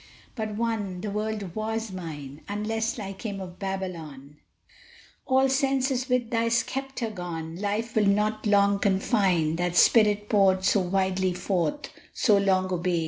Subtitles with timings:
[0.33, 4.37] But one "The world was mine!" Unless, like him of Babylon,
[5.27, 10.63] All sense is with thy sceptre gone, Life will not long confine That spirit poured
[10.65, 12.99] so widely forth So long obeyed so little worth!